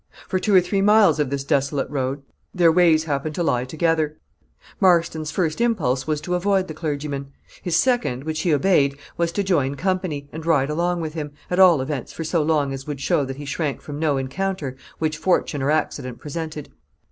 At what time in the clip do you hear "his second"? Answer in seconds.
7.61-8.23